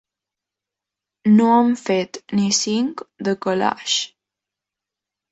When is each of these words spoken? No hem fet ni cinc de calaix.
No 1.33 1.49
hem 1.57 1.67
fet 1.81 2.19
ni 2.39 2.47
cinc 2.59 3.03
de 3.27 3.35
calaix. 3.47 3.99